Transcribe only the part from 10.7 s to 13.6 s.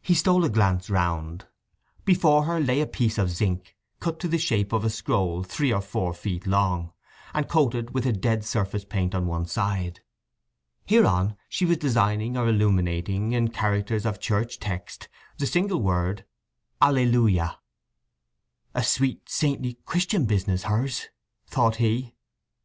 Hereon she was designing or illuminating, in